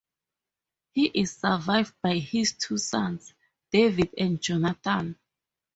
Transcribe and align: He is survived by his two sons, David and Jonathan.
He 0.93 1.05
is 1.13 1.37
survived 1.37 1.93
by 2.01 2.17
his 2.17 2.53
two 2.53 2.77
sons, 2.79 3.35
David 3.71 4.09
and 4.17 4.41
Jonathan. 4.41 5.15